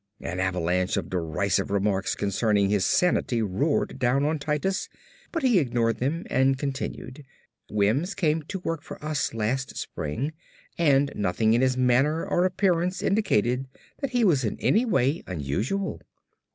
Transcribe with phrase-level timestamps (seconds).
[0.19, 4.89] An avalanche of derisive remarks concerning his sanity roared down on Titus
[5.31, 7.23] but he ignored them and continued.
[7.69, 10.33] "Wims came to work for us last spring
[10.75, 13.67] and nothing in his manner or appearance indicated
[13.99, 16.01] that he was in any way unusual.